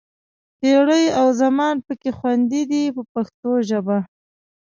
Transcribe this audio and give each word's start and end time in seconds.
پېړۍ 0.59 1.05
او 1.19 1.27
زمان 1.41 1.75
پکې 1.85 2.11
خوندي 2.17 2.61
دي 2.71 2.83
په 2.95 3.01
پښتو 3.13 3.51
ژبه. 3.69 3.97